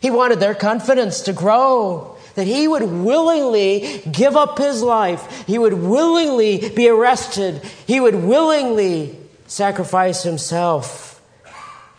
[0.00, 5.44] He wanted their confidence to grow that he would willingly give up his life.
[5.48, 7.60] He would willingly be arrested.
[7.84, 9.16] He would willingly
[9.48, 11.20] sacrifice himself.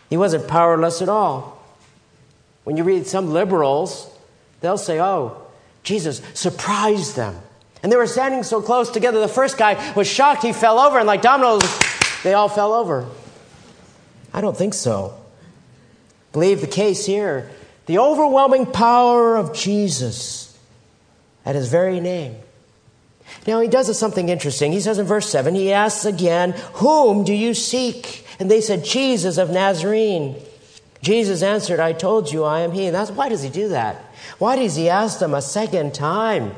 [0.08, 1.62] He wasn't powerless at all.
[2.64, 4.10] When you read some liberals,
[4.62, 5.42] they'll say, oh,
[5.82, 7.36] Jesus surprised them.
[7.82, 9.20] And they were standing so close together.
[9.20, 10.42] The first guy was shocked.
[10.42, 11.60] He fell over, and like dominoes,
[12.22, 13.06] they all fell over.
[14.32, 15.20] I don't think so.
[16.32, 17.50] Believe the case here
[17.90, 20.56] the overwhelming power of Jesus
[21.44, 22.36] at his very name.
[23.48, 24.70] Now he does something interesting.
[24.70, 28.24] He says in verse 7, he asks again, Whom do you seek?
[28.38, 30.36] And they said, Jesus of Nazarene.
[31.02, 32.86] Jesus answered, I told you I am he.
[32.86, 33.96] And that's why does he do that?
[34.38, 36.54] Why does he ask them a second time?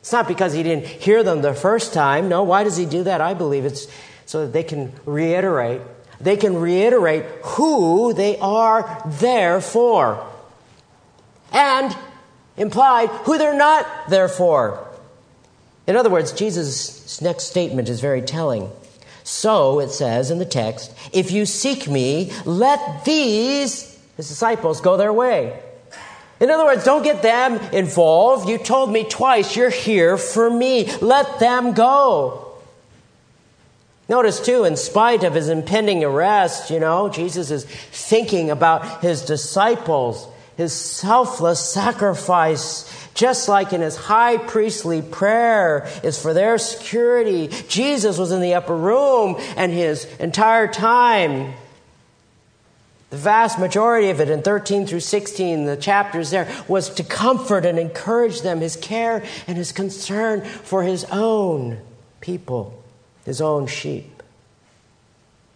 [0.00, 2.28] It's not because he didn't hear them the first time.
[2.28, 3.20] No, why does he do that?
[3.20, 3.86] I believe it's
[4.26, 5.80] so that they can reiterate
[6.24, 10.26] they can reiterate who they are there for.
[11.52, 11.96] And
[12.56, 14.86] implied who they're not there for.
[15.86, 18.70] In other words, Jesus' next statement is very telling.
[19.22, 24.96] So it says in the text, if you seek me, let these, his disciples, go
[24.96, 25.60] their way.
[26.40, 28.48] In other words, don't get them involved.
[28.48, 30.92] You told me twice you're here for me.
[30.98, 32.53] Let them go.
[34.08, 39.22] Notice too, in spite of his impending arrest, you know, Jesus is thinking about his
[39.22, 47.48] disciples, his selfless sacrifice, just like in his high priestly prayer is for their security.
[47.68, 51.54] Jesus was in the upper room and his entire time,
[53.08, 57.64] the vast majority of it in 13 through 16, the chapters there, was to comfort
[57.64, 61.78] and encourage them, his care and his concern for his own
[62.20, 62.83] people
[63.24, 64.22] his own sheep.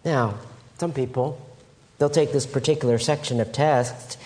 [0.03, 0.35] Now,
[0.77, 1.39] some people,
[1.97, 4.17] they'll take this particular section of text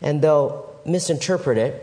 [0.00, 1.82] and they'll misinterpret it.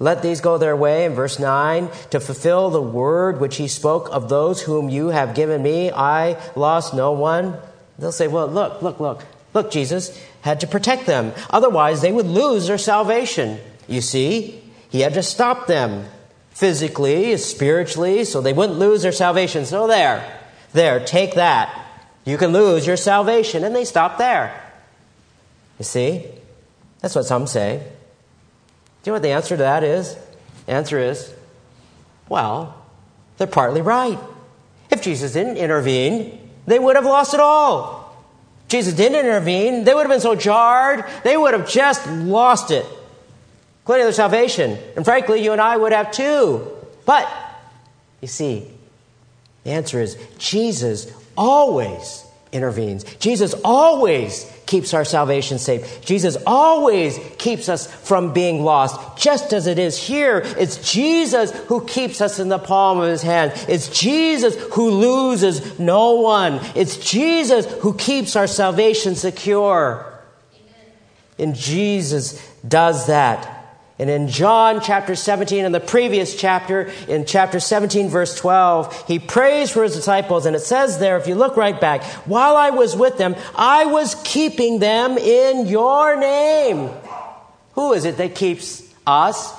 [0.00, 4.08] Let these go their way in verse 9 to fulfill the word which he spoke
[4.10, 5.90] of those whom you have given me.
[5.90, 7.56] I lost no one.
[7.98, 9.22] They'll say, Well, look, look, look.
[9.54, 11.32] Look, Jesus had to protect them.
[11.48, 13.60] Otherwise, they would lose their salvation.
[13.86, 16.06] You see, he had to stop them
[16.54, 19.66] physically, spiritually, so they wouldn't lose their salvation.
[19.66, 20.40] So there,
[20.72, 21.84] there, take that.
[22.24, 23.64] You can lose your salvation.
[23.64, 24.58] And they stop there.
[25.78, 26.24] You see?
[27.00, 27.78] That's what some say.
[29.02, 30.16] Do you know what the answer to that is?
[30.66, 31.34] The answer is,
[32.28, 32.82] well,
[33.36, 34.18] they're partly right.
[34.90, 38.02] If Jesus didn't intervene, they would have lost it all.
[38.68, 42.86] Jesus didn't intervene, they would have been so jarred, they would have just lost it
[43.84, 44.78] including their salvation.
[44.96, 46.66] And frankly, you and I would have too.
[47.04, 47.30] But,
[48.22, 48.66] you see,
[49.64, 53.04] the answer is Jesus always intervenes.
[53.18, 56.02] Jesus always keeps our salvation safe.
[56.02, 60.40] Jesus always keeps us from being lost, just as it is here.
[60.58, 63.52] It's Jesus who keeps us in the palm of his hand.
[63.68, 66.58] It's Jesus who loses no one.
[66.74, 70.10] It's Jesus who keeps our salvation secure.
[71.38, 73.53] And Jesus does that
[73.98, 79.20] And in John chapter 17, in the previous chapter, in chapter 17, verse 12, he
[79.20, 80.46] prays for his disciples.
[80.46, 83.84] And it says there, if you look right back, while I was with them, I
[83.84, 86.90] was keeping them in your name.
[87.74, 89.54] Who is it that keeps us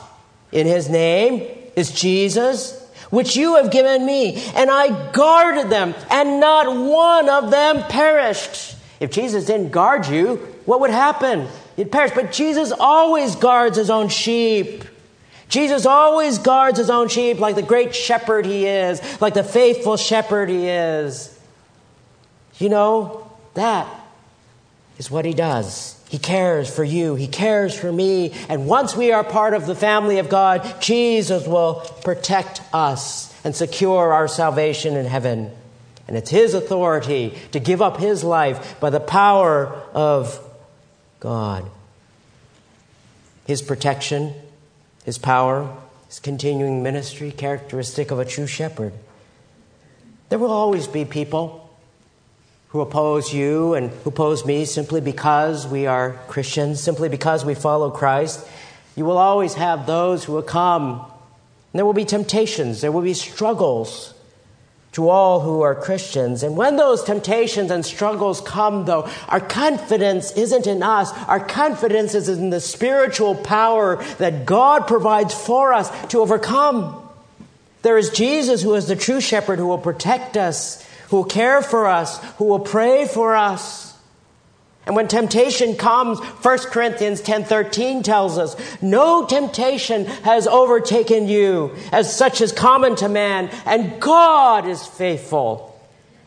[0.52, 1.48] in his name?
[1.78, 2.82] Is Jesus,
[3.12, 4.36] which you have given me.
[4.56, 8.76] And I guarded them, and not one of them perished.
[9.00, 11.48] If Jesus didn't guard you, what would happen?
[11.78, 12.12] You'd perish.
[12.14, 14.84] But Jesus always guards his own sheep.
[15.48, 19.98] Jesus always guards his own sheep like the great shepherd he is, like the faithful
[19.98, 21.38] shepherd he is.
[22.58, 23.88] You know, that
[24.98, 26.02] is what he does.
[26.08, 27.16] He cares for you.
[27.16, 28.32] He cares for me.
[28.48, 33.56] And once we are part of the family of God, Jesus will protect us and
[33.56, 35.52] secure our salvation in heaven.
[36.08, 40.40] And it's His authority to give up His life by the power of
[41.20, 41.70] God.
[43.46, 44.34] His protection,
[45.04, 45.72] His power,
[46.08, 48.94] His continuing ministry, characteristic of a true shepherd.
[50.30, 51.70] There will always be people
[52.70, 57.56] who oppose you and who oppose me simply because we are Christians, simply because we
[57.56, 58.46] follow Christ.
[58.96, 61.00] You will always have those who will come.
[61.00, 64.15] And there will be temptations, there will be struggles
[64.96, 66.42] to all who are Christians.
[66.42, 71.12] And when those temptations and struggles come, though, our confidence isn't in us.
[71.28, 77.06] Our confidence is in the spiritual power that God provides for us to overcome.
[77.82, 81.62] There is Jesus who is the true shepherd who will protect us, who will care
[81.62, 83.85] for us, who will pray for us.
[84.86, 92.16] And when temptation comes, 1 Corinthians 10:13 tells us, "No temptation has overtaken you as
[92.16, 95.74] such is common to man, and God is faithful,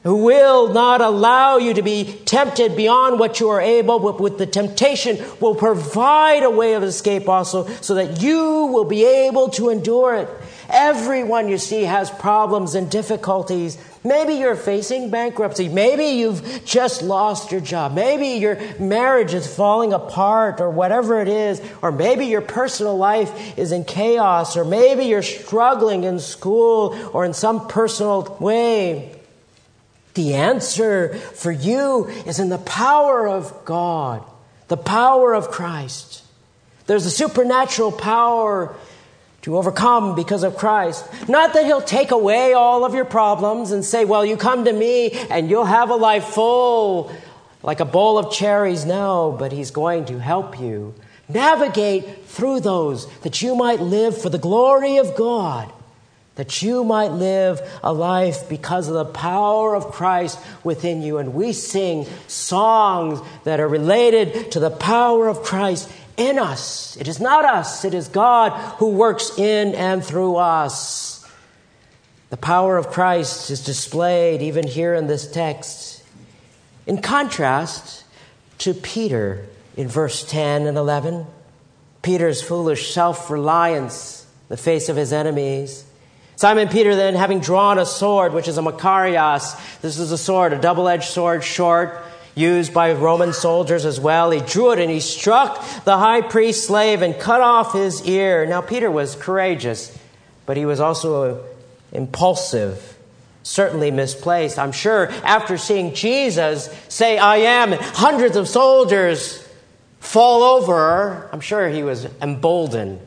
[0.03, 4.39] who will not allow you to be tempted beyond what you are able, but with
[4.39, 9.49] the temptation will provide a way of escape also, so that you will be able
[9.51, 10.29] to endure it."
[10.71, 13.79] Everyone you see has problems and difficulties.
[14.05, 15.69] Maybe you're facing bankruptcy.
[15.69, 17.95] Maybe you've just lost your job.
[17.95, 21.61] Maybe your marriage is falling apart or whatever it is.
[21.83, 24.57] Or maybe your personal life is in chaos.
[24.57, 29.15] Or maybe you're struggling in school or in some personal way.
[30.15, 34.25] The answer for you is in the power of God,
[34.69, 36.25] the power of Christ.
[36.87, 38.75] There's a supernatural power
[39.43, 41.05] to overcome because of Christ.
[41.29, 44.73] Not that He'll take away all of your problems and say, well, you come to
[44.73, 47.13] me and you'll have a life full
[47.63, 48.85] like a bowl of cherries.
[48.85, 50.95] No, but He's going to help you
[51.29, 55.73] navigate through those that you might live for the glory of God.
[56.37, 61.19] That you might live a life because of the power of Christ within you.
[61.19, 66.97] And we sing songs that are related to the power of Christ in us.
[66.97, 71.27] It is not us, it is God who works in and through us.
[72.31, 76.03] The power of Christ is displayed even here in this text.
[76.87, 78.05] In contrast
[78.59, 79.47] to Peter
[79.77, 81.27] in verse 10 and 11,
[82.03, 85.85] Peter's foolish self reliance, the face of his enemies.
[86.37, 90.53] Simon Peter, then, having drawn a sword, which is a machaira, this is a sword,
[90.53, 92.01] a double edged sword, short,
[92.39, 94.31] used by Roman soldiers as well.
[94.31, 98.47] He drew it and he struck the high priest's slave and cut off his ear.
[98.47, 99.97] Now, Peter was courageous,
[100.47, 101.45] but he was also
[101.93, 102.97] impulsive,
[103.43, 104.59] certainly misplaced.
[104.59, 109.47] I'm sure after seeing Jesus say, I am, hundreds of soldiers
[109.99, 113.01] fall over, I'm sure he was emboldened.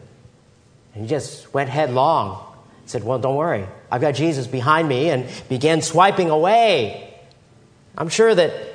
[0.93, 2.43] And he just went headlong.
[2.83, 3.65] He said, Well, don't worry.
[3.89, 7.13] I've got Jesus behind me, and began swiping away.
[7.97, 8.70] I'm sure that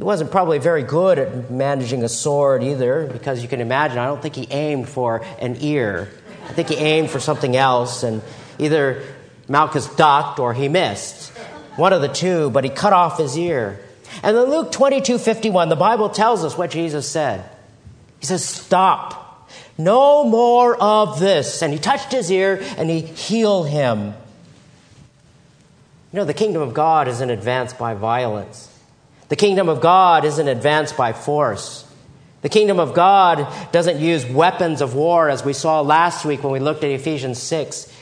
[0.00, 4.06] he wasn't probably very good at managing a sword either, because you can imagine, I
[4.06, 6.08] don't think he aimed for an ear.
[6.48, 8.22] I think he aimed for something else, and
[8.58, 9.02] either
[9.46, 11.28] Malchus ducked or he missed.
[11.76, 13.78] One of the two, but he cut off his ear.
[14.22, 17.44] And in Luke 22 51, the Bible tells us what Jesus said.
[18.20, 19.50] He says, Stop.
[19.76, 21.60] No more of this.
[21.60, 24.14] And he touched his ear and he healed him.
[26.10, 28.69] You know, the kingdom of God isn't advanced by violence.
[29.30, 31.86] The kingdom of God isn't advanced by force.
[32.42, 36.52] The kingdom of God doesn't use weapons of war as we saw last week when
[36.52, 37.92] we looked at Ephesians 6.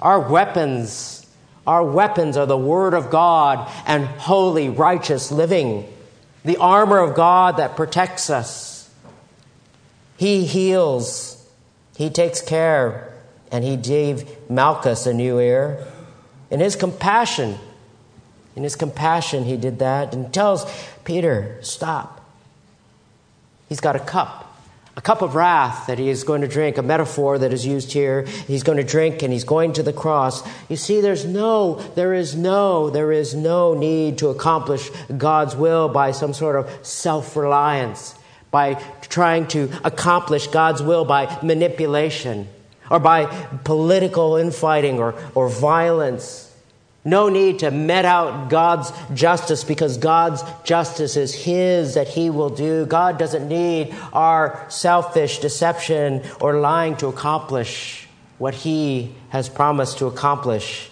[0.00, 1.24] Our weapons,
[1.64, 5.88] our weapons are the word of God and holy, righteous living.
[6.44, 8.90] The armor of God that protects us.
[10.16, 11.40] He heals.
[11.96, 13.14] He takes care.
[13.52, 15.86] And he gave Malchus a new ear.
[16.50, 17.58] In his compassion,
[18.56, 20.64] in his compassion, he did that and tells
[21.04, 22.20] Peter, Stop.
[23.68, 24.56] He's got a cup,
[24.96, 27.92] a cup of wrath that he is going to drink, a metaphor that is used
[27.92, 28.22] here.
[28.22, 30.46] He's going to drink and he's going to the cross.
[30.68, 35.88] You see, there's no, there is no, there is no need to accomplish God's will
[35.88, 38.14] by some sort of self reliance,
[38.50, 38.74] by
[39.08, 42.48] trying to accomplish God's will by manipulation
[42.90, 43.26] or by
[43.64, 46.43] political infighting or, or violence.
[47.04, 52.48] No need to met out God's justice because God's justice is His that He will
[52.48, 52.86] do.
[52.86, 60.06] God doesn't need our selfish deception or lying to accomplish what He has promised to
[60.06, 60.90] accomplish.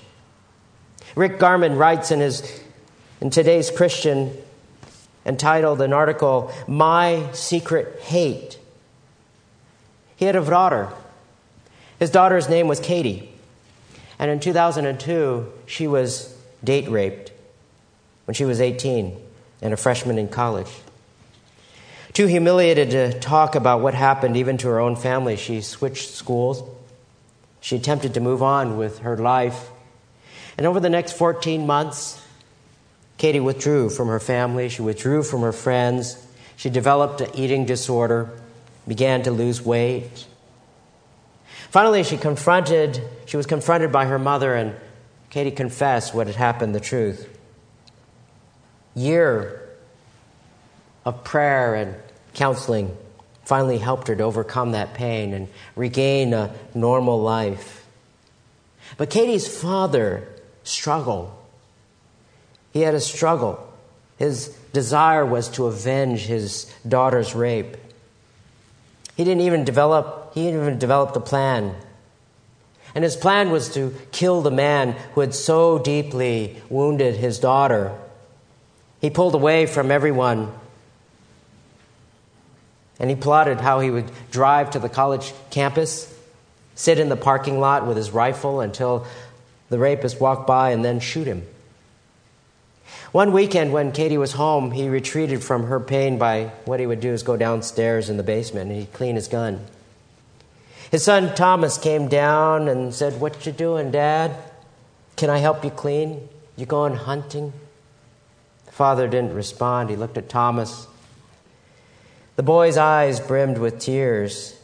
[1.15, 2.61] Rick Garman writes in his
[3.21, 4.37] in today's Christian
[5.25, 8.59] entitled an article, My Secret Hate.
[10.17, 10.89] He had a daughter.
[11.99, 13.32] His daughter's name was Katie.
[14.23, 17.33] And in 2002, she was date raped
[18.25, 19.17] when she was 18
[19.61, 20.71] and a freshman in college.
[22.13, 26.63] Too humiliated to talk about what happened even to her own family, she switched schools.
[27.61, 29.71] She attempted to move on with her life.
[30.57, 32.25] And over the next 14 months,
[33.19, 38.31] Katie withdrew from her family, she withdrew from her friends, she developed an eating disorder,
[38.87, 40.29] began to lose weight.
[41.73, 44.77] Finally, she confronted, she was confronted by her mother, and
[45.31, 47.27] Katie confessed what had happened, the truth.
[48.95, 49.71] Year
[51.07, 51.95] of prayer and
[52.35, 52.95] counseling
[53.47, 57.87] finally helped her to overcome that pain and regain a normal life.
[58.99, 60.29] But Katie's father
[60.65, 61.33] struggled.
[62.75, 63.67] He had a struggle.
[64.19, 67.79] His desire was to avenge his daughter's rape.
[69.17, 71.75] He didn't even develop, he even developed a plan.
[72.95, 77.97] And his plan was to kill the man who had so deeply wounded his daughter.
[79.01, 80.53] He pulled away from everyone.
[82.99, 86.13] And he plotted how he would drive to the college campus,
[86.75, 89.07] sit in the parking lot with his rifle until
[89.71, 91.47] the rapist walked by, and then shoot him.
[93.11, 97.01] One weekend when Katie was home, he retreated from her pain by what he would
[97.01, 99.67] do is go downstairs in the basement and he'd clean his gun.
[100.93, 104.37] His son Thomas came down and said, What you doing, Dad?
[105.17, 106.29] Can I help you clean?
[106.55, 107.55] You going hunting?
[108.67, 109.89] The father didn't respond.
[109.89, 110.87] He looked at Thomas.
[112.37, 114.55] The boy's eyes brimmed with tears.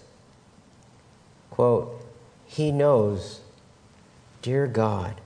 [1.49, 1.99] Quote,
[2.45, 3.41] He knows,
[4.43, 5.23] dear God,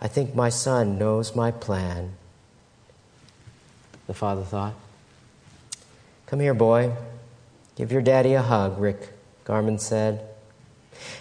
[0.00, 2.14] I think my son knows my plan.
[4.08, 4.74] The father thought.
[6.26, 6.96] Come here, boy.
[7.76, 9.13] Give your daddy a hug, Rick
[9.44, 10.26] Garman said.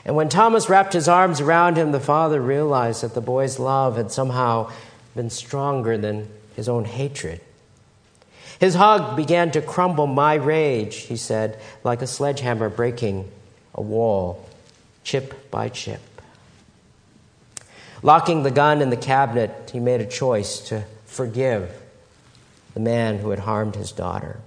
[0.05, 3.97] And when Thomas wrapped his arms around him, the father realized that the boy's love
[3.97, 4.71] had somehow
[5.15, 7.41] been stronger than his own hatred.
[8.59, 13.29] His hug began to crumble my rage, he said, like a sledgehammer breaking
[13.75, 14.47] a wall,
[15.03, 16.01] chip by chip.
[18.01, 21.71] Locking the gun in the cabinet, he made a choice to forgive
[22.73, 24.39] the man who had harmed his daughter.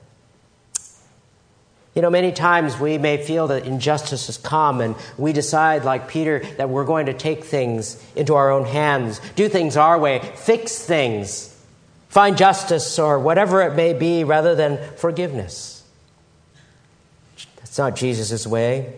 [1.97, 6.09] You know, many times we may feel that injustice has come and we decide, like
[6.09, 10.18] Peter, that we're going to take things into our own hands, do things our way,
[10.34, 11.59] fix things,
[12.11, 15.82] find justice or whatever it may be rather than forgiveness.
[17.57, 18.92] That's not Jesus' way.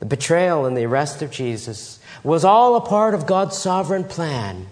[0.00, 4.66] The betrayal and the arrest of Jesus was all a part of God's sovereign plan.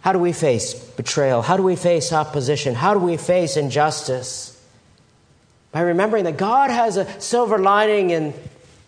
[0.00, 1.42] How do we face betrayal?
[1.42, 2.74] How do we face opposition?
[2.74, 4.53] How do we face injustice?
[5.74, 8.32] By remembering that God has a silver lining in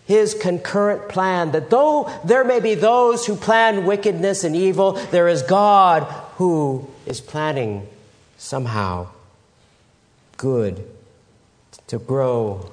[0.06, 5.26] his concurrent plan, that though there may be those who plan wickedness and evil, there
[5.26, 6.04] is God
[6.36, 7.88] who is planning
[8.38, 9.08] somehow
[10.36, 10.88] good
[11.88, 12.70] to grow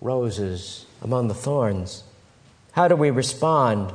[0.00, 2.04] roses among the thorns.
[2.70, 3.92] How do we respond?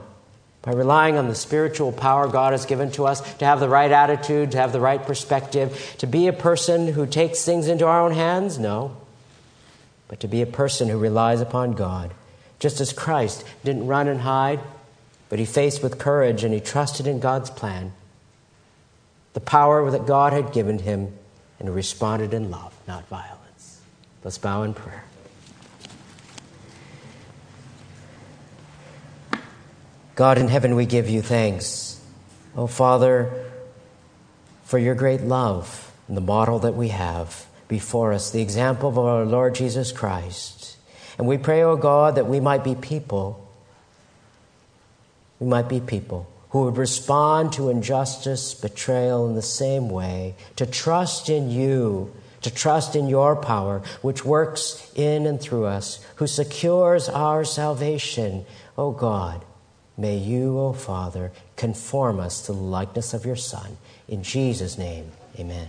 [0.63, 3.89] By relying on the spiritual power God has given to us to have the right
[3.89, 8.01] attitude, to have the right perspective, to be a person who takes things into our
[8.01, 8.59] own hands?
[8.59, 8.97] No.
[10.10, 12.14] But to be a person who relies upon God.
[12.60, 14.60] Just as Christ didn't run and hide,
[15.30, 17.93] but he faced with courage and he trusted in God's plan,
[19.34, 21.14] the power that God had given him,
[21.60, 23.82] and responded in love, not violence.
[24.24, 25.05] Let's bow in prayer.
[30.16, 32.01] God in heaven, we give you thanks.
[32.55, 33.45] Oh, Father,
[34.66, 38.97] for your great love and the model that we have before us, the example of
[38.97, 40.76] our Lord Jesus Christ.
[41.17, 43.49] And we pray, oh God, that we might be people,
[45.39, 50.65] we might be people who would respond to injustice, betrayal in the same way, to
[50.65, 52.11] trust in you
[52.41, 58.45] to trust in your power, which works in and through us, who secures our salvation.
[58.78, 59.43] O God,
[59.97, 63.78] may you, O Father, conform us to the likeness of your Son.
[64.07, 65.67] In Jesus' name, amen.